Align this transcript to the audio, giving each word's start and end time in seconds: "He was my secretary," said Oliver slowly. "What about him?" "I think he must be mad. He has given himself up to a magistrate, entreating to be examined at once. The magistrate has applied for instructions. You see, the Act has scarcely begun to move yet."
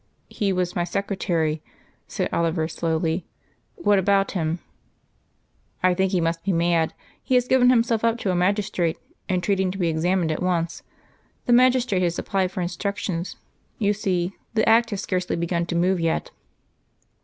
"He 0.31 0.51
was 0.51 0.75
my 0.75 0.83
secretary," 0.83 1.61
said 2.07 2.27
Oliver 2.33 2.67
slowly. 2.67 3.27
"What 3.75 3.99
about 3.99 4.31
him?" 4.31 4.57
"I 5.83 5.93
think 5.93 6.11
he 6.11 6.19
must 6.19 6.43
be 6.43 6.51
mad. 6.51 6.95
He 7.21 7.35
has 7.35 7.47
given 7.47 7.69
himself 7.69 8.03
up 8.03 8.17
to 8.21 8.31
a 8.31 8.35
magistrate, 8.35 8.97
entreating 9.29 9.69
to 9.69 9.77
be 9.77 9.89
examined 9.89 10.31
at 10.31 10.41
once. 10.41 10.81
The 11.45 11.53
magistrate 11.53 12.01
has 12.01 12.17
applied 12.17 12.51
for 12.51 12.61
instructions. 12.61 13.35
You 13.77 13.93
see, 13.93 14.33
the 14.55 14.67
Act 14.67 14.89
has 14.89 15.01
scarcely 15.01 15.35
begun 15.35 15.67
to 15.67 15.75
move 15.75 15.99
yet." 15.99 16.31